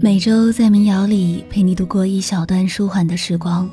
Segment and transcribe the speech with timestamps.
[0.00, 3.68] 每周在民谣里陪你度过一小段舒缓的时光。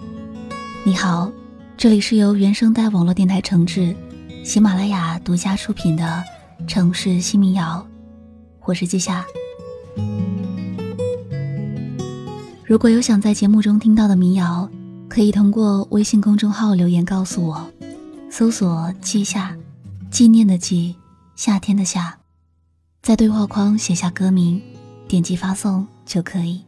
[0.84, 1.32] 你好，
[1.78, 3.96] 这里是由原声带网络电台承制，
[4.44, 6.24] 喜马拉雅独家出品的
[6.68, 7.86] 《城市新民谣》，
[8.64, 9.24] 我是季夏。
[12.64, 14.68] 如果有想在节目中听到的民谣，
[15.08, 17.70] 可以通过微信公众号留言告诉我，
[18.32, 19.56] 搜索“季夏”，
[20.10, 20.96] 纪念的纪，
[21.36, 22.18] 夏天的夏，
[23.04, 24.60] 在对话框写下歌名，
[25.08, 25.86] 点击发送。
[26.06, 26.64] 就可以，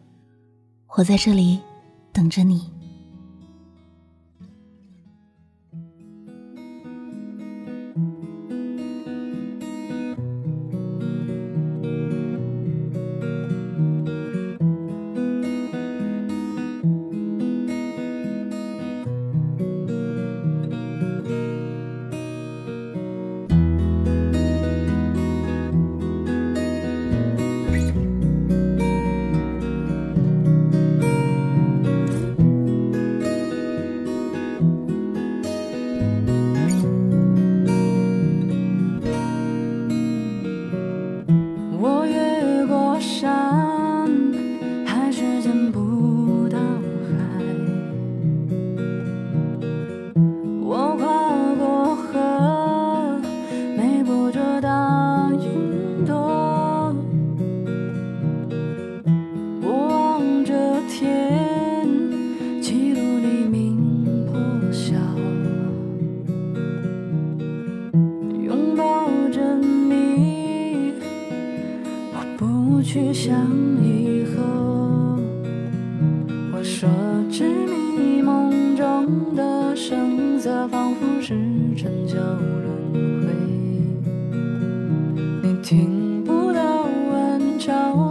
[0.98, 1.60] 我在这里
[2.12, 2.77] 等着你。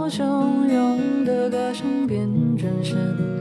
[0.09, 3.36] 汹涌的歌声，变转身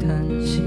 [0.00, 0.08] 叹
[0.44, 0.62] 息，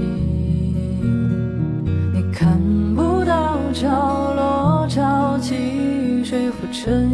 [2.12, 2.58] 你看
[2.94, 3.88] 不到角
[4.34, 7.11] 落潮起，水浮沉。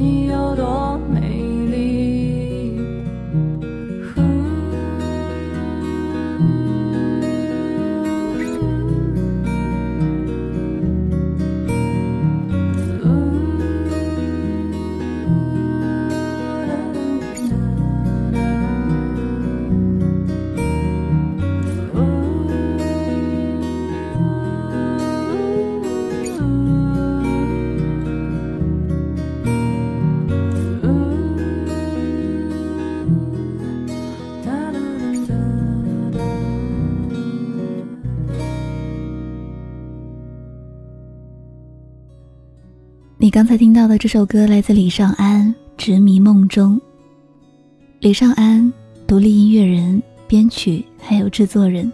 [43.38, 45.46] 刚才听到的这首歌来自李尚安，
[45.76, 46.74] 《执迷梦中》。
[48.00, 48.72] 李尚安，
[49.06, 51.88] 独立音乐人、编曲还有制作人。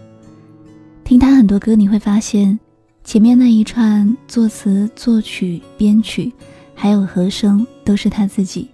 [1.03, 2.59] 听他很多歌，你会发现
[3.03, 6.33] 前面那一串作词、作曲、编曲，
[6.73, 8.67] 还有和声，都是他自己。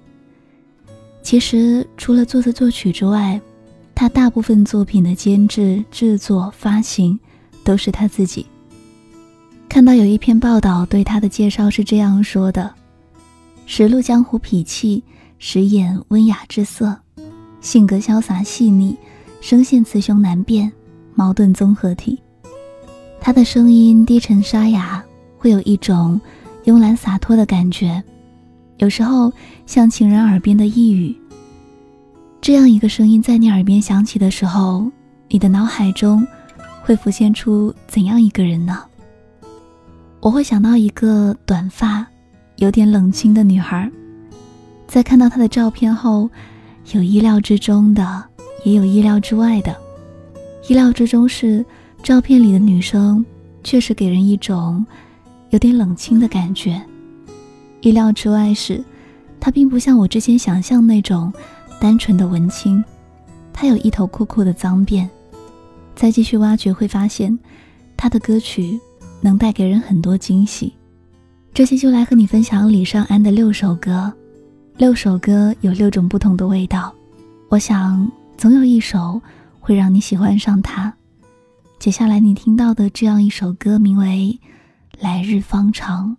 [1.22, 3.38] 其实除了作词作曲之外，
[3.94, 7.20] 他大部分作品的监制、制作、发行
[7.66, 8.46] 都是他自己。
[9.72, 12.70] 看到有一篇报道对他的介绍是这样说的：
[13.66, 15.02] 时露江湖痞气，
[15.40, 16.94] 时演温雅之色，
[17.62, 18.98] 性格潇洒细腻，
[19.40, 20.70] 声线雌雄难辨，
[21.16, 22.20] 矛盾综合体。
[23.22, 25.02] 他的声音低沉沙哑，
[25.38, 26.20] 会有一种
[26.66, 28.04] 慵懒洒脱的感觉，
[28.80, 29.32] 有时候
[29.66, 31.16] 像情人耳边的呓语。
[32.42, 34.92] 这样一个声音在你耳边响起的时候，
[35.30, 36.28] 你的脑海中
[36.82, 38.84] 会浮现出怎样一个人呢？
[40.22, 42.06] 我会想到一个短发、
[42.58, 43.90] 有点冷清的女孩，
[44.88, 46.30] 在看到她的照片后，
[46.94, 48.24] 有意料之中的，
[48.64, 49.76] 也有意料之外的。
[50.68, 51.66] 意料之中是
[52.04, 53.26] 照片里的女生
[53.64, 54.86] 确实给人一种
[55.50, 56.80] 有点冷清的感觉；
[57.82, 58.84] 意料之外是，
[59.40, 61.34] 她并不像我之前想象那种。
[61.80, 62.84] 单纯的文青，
[63.52, 65.10] 他有一头酷酷的脏辫。
[65.96, 67.36] 再继续挖掘，会发现
[67.98, 68.80] 他的歌曲
[69.22, 70.74] 能带给人很多惊喜。
[71.54, 74.12] 这期就来和你分享李尚安的六首歌，
[74.78, 76.94] 六首歌有六种不同的味道。
[77.50, 79.22] 我想总有一首
[79.60, 80.94] 会让你喜欢上它。
[81.78, 84.40] 接下来你听到的这样一首歌，名为
[85.04, 86.16] 《来日方长》。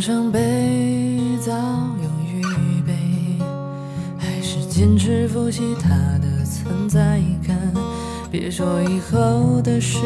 [0.00, 2.42] 伤悲早有预
[2.86, 2.94] 备，
[4.18, 5.90] 还是坚持复习它
[6.20, 7.54] 的存在感。
[8.30, 9.98] 别说以后的事，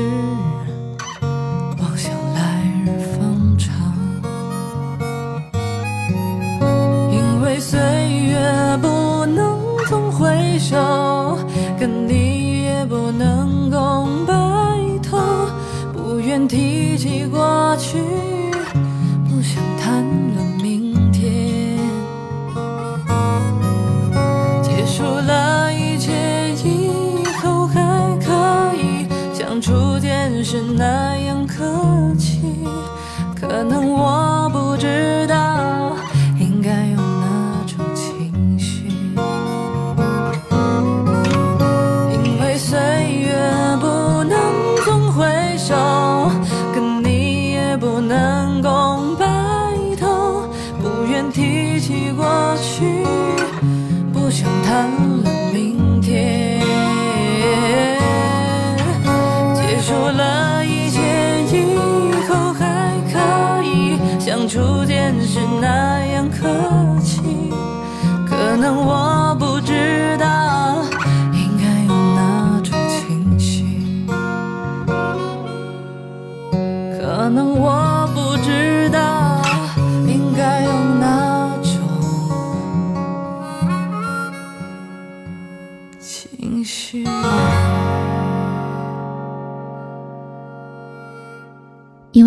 [30.45, 32.14] 是那样可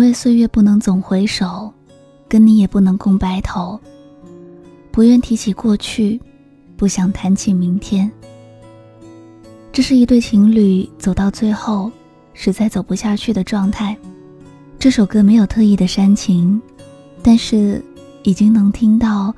[0.08, 1.70] 为岁月不能总回首，
[2.26, 3.78] 跟你也不能共白头。
[4.90, 6.18] 不愿提起过去，
[6.78, 8.10] 不想谈起明天。
[9.70, 11.92] 这是一对情侣走到最后，
[12.32, 13.94] 实在走不下去的状态。
[14.78, 16.58] 这首歌没有特意的煽情，
[17.22, 17.84] 但是
[18.22, 19.34] 已经能听到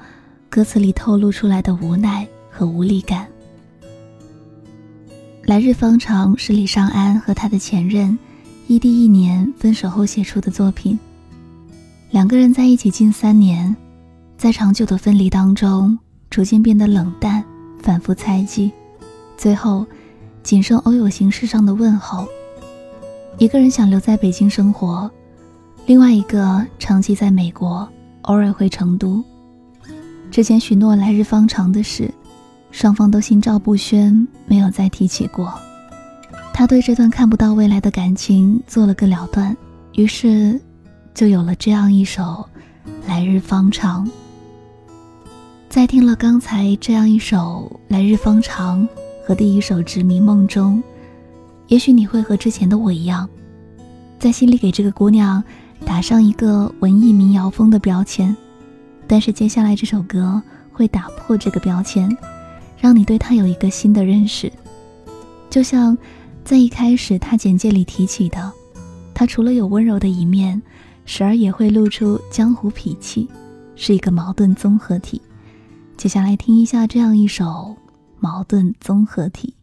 [0.48, 3.26] 歌词里透露出来的无奈和无力感。
[5.46, 8.16] 来日方长是李尚安和他的前任。
[8.70, 10.96] 异地一年分手后写出的作品。
[12.12, 13.74] 两个人在一起近三年，
[14.36, 15.98] 在长久的分离当中，
[16.30, 17.42] 逐渐变得冷淡，
[17.82, 18.70] 反复猜忌，
[19.36, 19.84] 最后
[20.44, 22.24] 仅剩偶有形式上的问候。
[23.38, 25.10] 一个人想留在北京生活，
[25.86, 27.88] 另外一个长期在美国，
[28.22, 29.20] 偶尔回成都。
[30.30, 32.08] 之前许诺来日方长的事，
[32.70, 35.52] 双方都心照不宣，没有再提起过。
[36.60, 39.56] 他对这段看不到未来的感情做了个了断，
[39.94, 40.60] 于是
[41.14, 42.22] 就有了这样一首
[43.08, 44.06] 《来日方长》。
[45.70, 48.82] 在听了刚才这样一首《来日方长》
[49.26, 50.76] 和第一首《执迷梦中》，
[51.68, 53.26] 也许你会和之前的我一样，
[54.18, 55.42] 在心里给这个姑娘
[55.86, 58.36] 打上一个文艺民谣风的标签。
[59.06, 62.14] 但是接下来这首歌会打破这个标签，
[62.76, 64.52] 让你对她有一个新的认识，
[65.48, 65.96] 就像。
[66.44, 68.52] 在一开始，他简介里提起的，
[69.14, 70.60] 他除了有温柔的一面，
[71.04, 73.28] 时而也会露出江湖脾气，
[73.76, 75.22] 是一个矛盾综合体。
[75.96, 77.76] 接下来听一下这样一首
[78.18, 79.54] 矛盾综合体。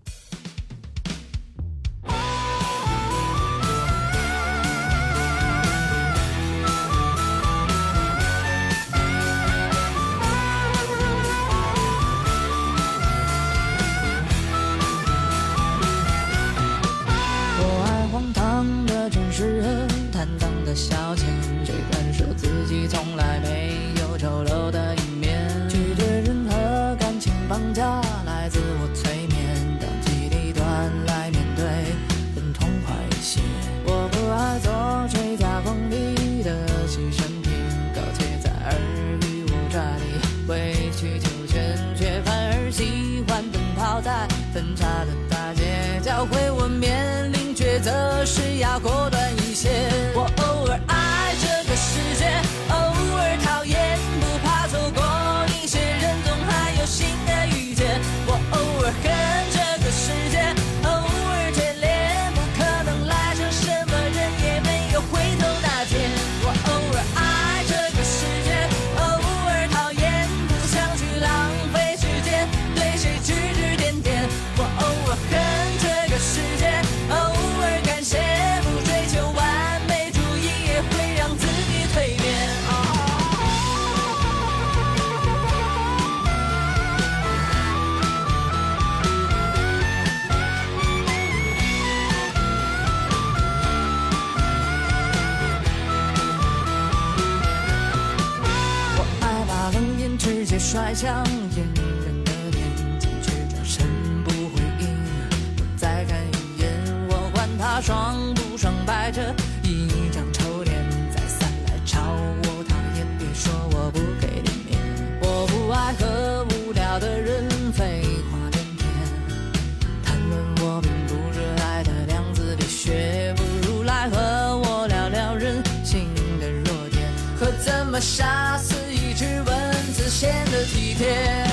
[127.67, 131.45] 怎么杀死一只蚊子显得体贴。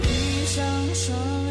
[0.00, 1.43] 闭上双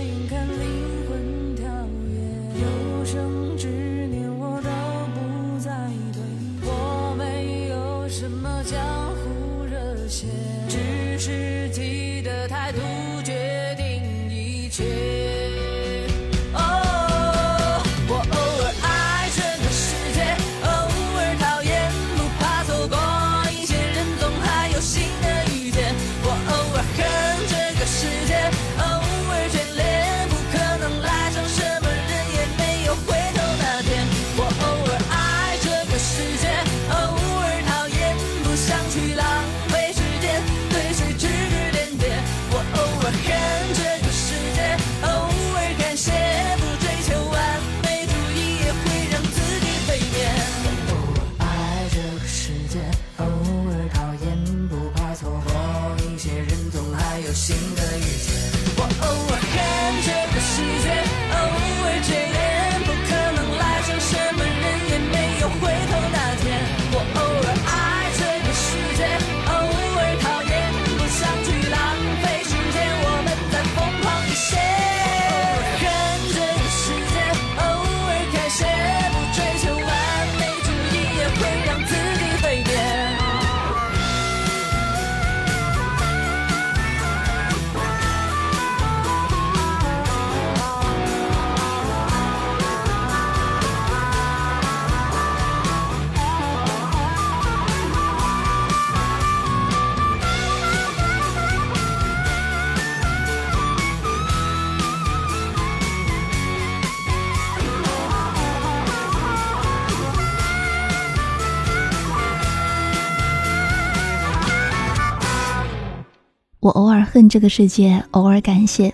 [116.64, 118.94] 我偶尔恨这个世界，偶尔感谢。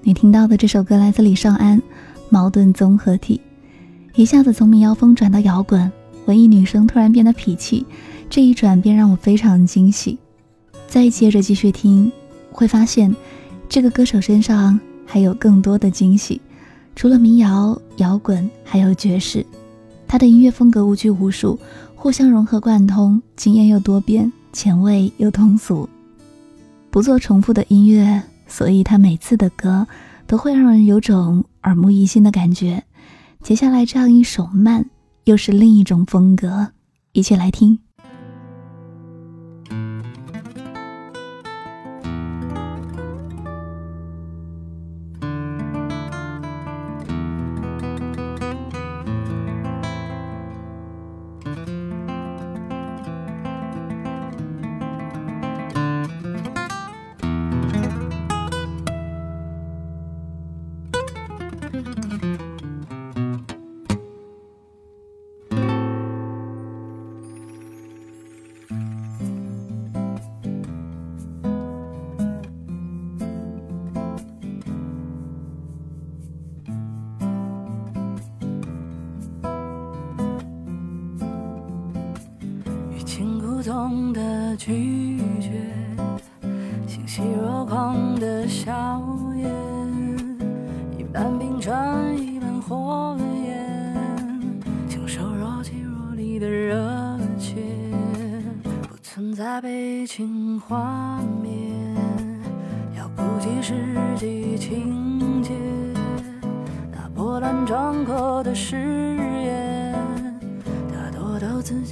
[0.00, 1.78] 你听到的这首歌来自李尚安，
[2.30, 3.38] 《矛盾综合体》，
[4.18, 5.92] 一下子从民谣风转到摇滚，
[6.24, 7.84] 文艺女生突然变得痞气，
[8.30, 10.18] 这一转变让我非常惊喜。
[10.88, 12.10] 再接着继续听，
[12.50, 13.14] 会发现
[13.68, 16.40] 这个歌手身上还有更多的惊喜，
[16.96, 19.44] 除了民谣、摇滚，还有爵士。
[20.08, 21.58] 他的音乐风格无拘无束，
[21.94, 25.86] 互相融合贯通，惊艳又多变，前卫又通俗。
[26.90, 29.86] 不做重复的音乐，所以他每次的歌
[30.26, 32.82] 都会让人有种耳目一新的感觉。
[33.42, 34.84] 接下来这样一首慢，
[35.24, 36.72] 又是另一种风格，
[37.12, 37.78] 一起来听。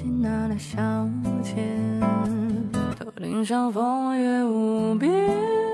[0.08, 0.78] 拿来消
[1.42, 1.54] 遣。
[2.98, 5.67] 头顶上风月无边，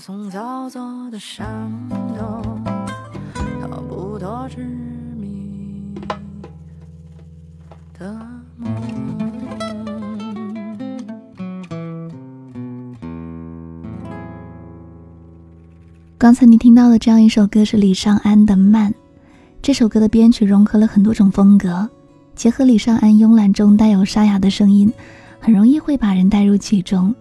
[0.00, 1.46] 歌颂操作的伤
[2.16, 2.64] 痛，
[3.60, 4.64] 逃不脱执
[5.18, 5.94] 迷。
[7.98, 8.10] 的
[8.56, 8.72] 梦。
[16.16, 18.90] 刚才你听到的这样一首歌是李尚安的《慢》，
[19.60, 21.86] 这首歌的编曲融合了很多种风格，
[22.34, 24.90] 结合李尚安慵懒中带有沙哑的声音，
[25.38, 27.14] 很容易会把人带入其中。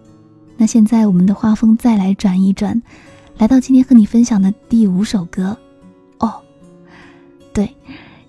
[0.62, 2.82] 那现在我们的画风再来转一转，
[3.38, 5.58] 来到今天和你分享的第五首歌。
[6.20, 6.34] 哦，
[7.54, 7.74] 对，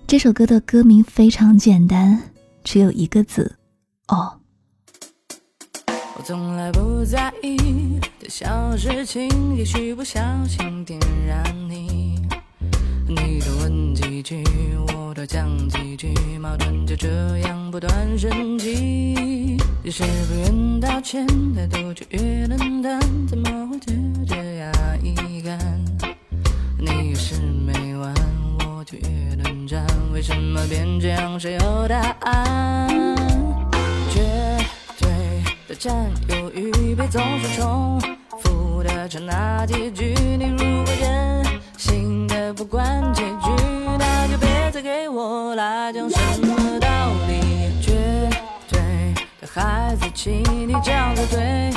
[0.07, 2.17] 这首歌的歌名非常简单，
[2.63, 3.57] 只有一个字：
[4.07, 4.39] 哦。
[6.15, 7.57] 我从来不在意
[8.17, 12.10] 的小事情，也许不小心点燃你。
[13.15, 14.43] 你多问几句，
[14.95, 19.57] 我多讲几句，矛盾就这样不断升级。
[19.83, 23.93] 越是不愿道歉，态度就越冷淡，怎么会觉
[24.35, 24.71] 得压
[25.03, 25.59] 抑感？
[26.77, 28.13] 你越是没完，
[28.59, 29.85] 我就越冷战。
[30.13, 31.39] 为什么变这样？
[31.39, 32.87] 谁有答案？
[34.11, 34.21] 绝
[34.99, 35.09] 对
[35.67, 35.93] 的占
[36.29, 37.99] 有欲，别总是重
[38.41, 40.13] 复的唱那几句。
[40.37, 41.10] 你如果任性的
[42.61, 43.49] 不管结局，
[43.97, 46.87] 那就别再给我来讲什么道
[47.27, 47.71] 理。
[47.81, 48.29] 绝
[48.69, 48.79] 对
[49.41, 51.71] 的孩子气，你讲的对。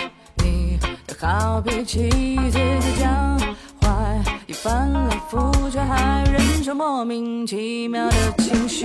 [0.44, 2.11] 你的好脾气，
[2.51, 3.38] 自己讲
[3.81, 8.85] 坏，一翻来覆去还忍受莫名其妙的情绪。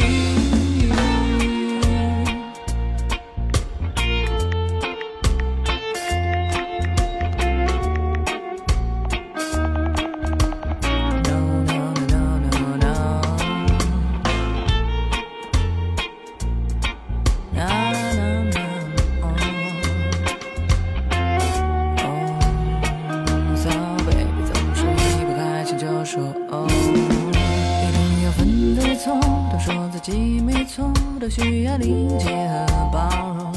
[31.19, 33.51] 都需要理解和包容。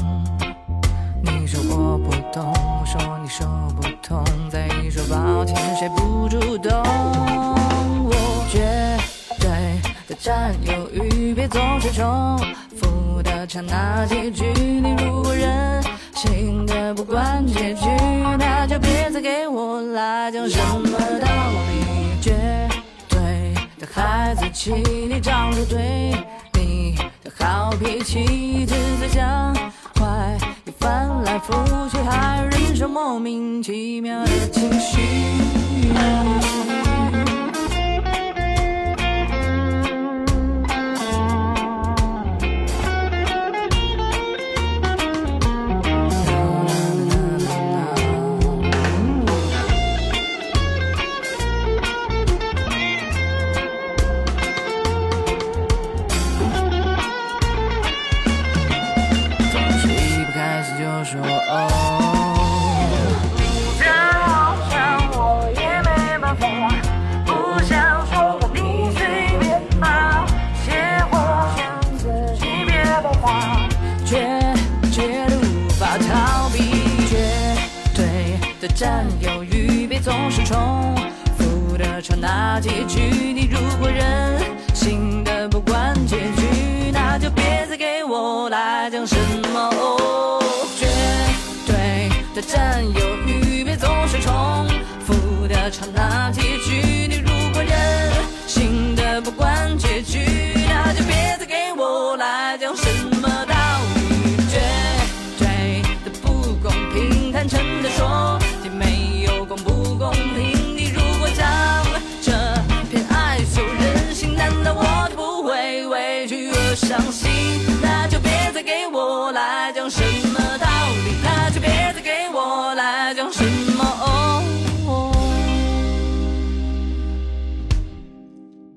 [1.21, 6.71] 你说我不懂，我说你说不通，再一说抱歉，谁不主动？
[8.05, 8.59] 我绝
[9.39, 9.49] 对
[10.09, 12.37] 的占有欲，别总是重
[12.75, 14.43] 复的唱那几句。
[14.53, 15.81] 你如果任
[16.15, 17.85] 性的不管结局，
[18.37, 21.27] 那就别再给我来讲什么道
[21.69, 22.21] 理。
[22.21, 22.33] 绝
[23.07, 26.13] 对的孩子气，你长得对。
[27.43, 29.53] 好脾气，只在想
[29.99, 35.01] 坏，你翻来覆去，还忍受莫名其妙的情绪。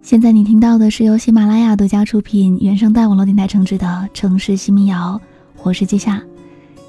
[0.06, 5.20] 现在你听到的是由喜马拉雅独家出品、原声带网络电台承制的《城市新民谣》，
[5.64, 6.22] 我是季夏。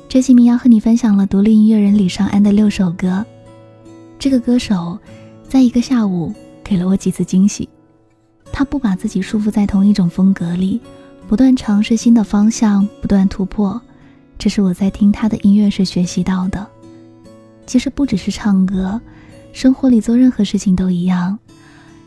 [0.08, 3.26] 这期民谣和你分享了独立音乐人李尚安的六首歌。
[4.20, 5.00] 这个歌手，
[5.50, 6.32] 在一个下午
[6.64, 7.68] 给了我几次惊喜。
[8.54, 10.80] 他不把自己束缚在同一种风格里，
[11.28, 13.82] 不断尝试新的方向，不断突破。
[14.38, 16.68] 这是我在听他的音乐时学习到的。
[17.66, 19.02] 其实不只是唱歌，
[19.54, 21.40] 生活里做任何事情都一样。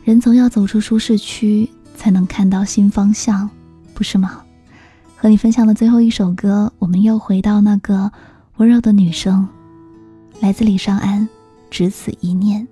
[0.03, 3.49] 人总要走出舒适区，才能看到新方向，
[3.93, 4.41] 不是吗？
[5.15, 8.11] 和你分享的最后一首歌，我们又回到那个
[8.57, 9.47] 温柔的女生，
[10.39, 11.27] 来自李尚安。
[11.69, 12.67] 只此一念，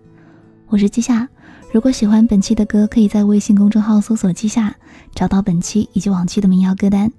[0.67, 1.29] 我是季夏。
[1.71, 4.75] 如果喜欢本期的歌，可以在微信公众号搜索“季夏”，
[5.15, 7.11] 找到本期以及往期的民谣歌单。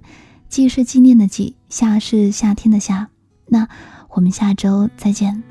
[0.49, 3.07] 季是纪念的季，夏是夏天的夏。
[3.47, 3.67] 那
[4.09, 5.50] 我们下周再见。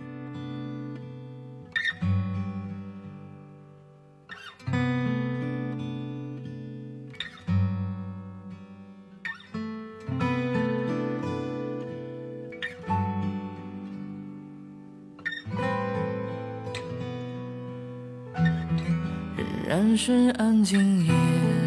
[19.96, 21.12] 是安静夜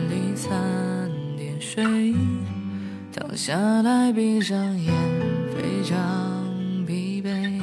[0.10, 0.50] 里三
[1.36, 2.14] 点睡，
[3.12, 4.94] 躺下来闭上眼，
[5.54, 5.98] 非常
[6.86, 7.62] 疲惫。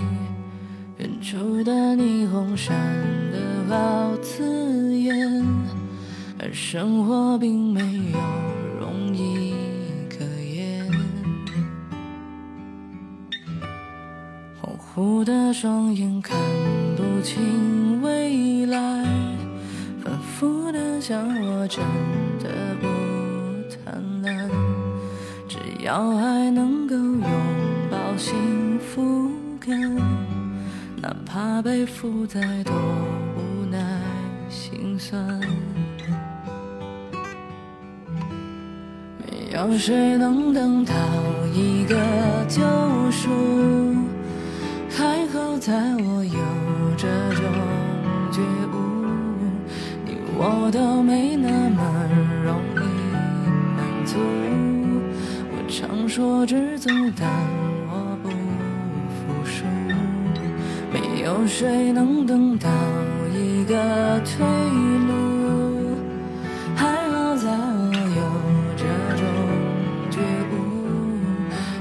[0.98, 2.76] 远处的霓虹闪
[3.32, 5.44] 得好刺眼，
[6.38, 7.80] 而生活并没
[8.12, 8.18] 有
[8.78, 9.54] 容易
[10.08, 10.86] 可言。
[14.60, 16.36] 模糊的双眼看
[16.96, 19.19] 不清未来。
[20.40, 21.84] 反复的想，我真
[22.42, 22.48] 的
[22.80, 22.86] 不
[23.84, 24.48] 贪婪，
[25.46, 27.22] 只要还能够拥
[27.90, 29.78] 抱幸福感，
[30.96, 32.72] 哪怕背负再多
[33.36, 34.00] 无奈
[34.48, 35.22] 心酸。
[39.18, 40.94] 没有谁能等到
[41.52, 41.96] 一个
[42.48, 42.62] 救
[43.10, 43.28] 赎，
[44.88, 46.40] 还好在我有
[46.96, 47.79] 这种。
[50.42, 51.82] 我都没那么
[52.42, 52.80] 容易
[53.76, 54.16] 满足。
[55.52, 57.28] 我常说知足，但
[57.90, 59.66] 我不服输。
[60.90, 62.70] 没有谁能等到
[63.34, 64.40] 一个退
[65.08, 65.98] 路。
[66.74, 68.22] 还好在我有
[68.78, 68.84] 这
[69.20, 69.22] 种
[70.10, 70.16] 觉
[70.52, 70.56] 悟，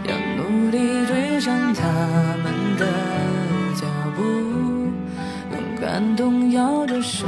[0.03, 1.87] 要努力追上他
[2.43, 2.85] 们的
[3.73, 4.21] 脚步，
[5.53, 7.23] 用感动摇着时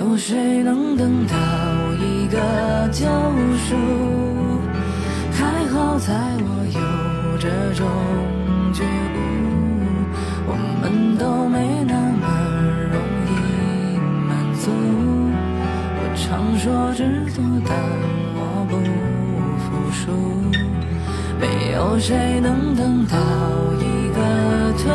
[0.00, 1.36] 有谁能等到
[1.98, 2.38] 一个
[2.90, 3.04] 救
[3.58, 3.76] 赎。
[5.30, 6.80] 还好在我有
[7.36, 7.86] 这种
[8.72, 9.18] 觉悟，
[10.46, 12.24] 我们都没那么
[12.90, 12.96] 容
[13.28, 13.30] 易
[14.26, 14.70] 满足。
[15.98, 17.76] 我常说知足，但
[18.36, 18.72] 我不
[19.60, 20.00] 服输。
[21.38, 23.18] 没有谁能等到
[23.76, 24.18] 一个
[24.78, 24.88] 退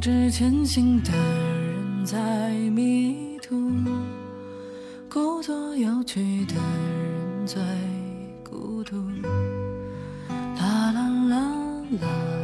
[0.00, 3.70] 不知前行的人在迷途，
[5.10, 7.60] 故作有趣的人最
[8.42, 8.96] 孤独。
[10.56, 11.36] 啦啦啦
[12.00, 12.39] 啦。